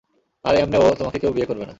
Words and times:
আর 0.45 0.53
এমনে 0.55 0.77
ও, 0.77 0.87
তোমাকে 0.95 1.17
কেউ 1.19 1.31
বিয়ে 1.33 1.45
করবে 1.45 1.61
না। 1.61 1.69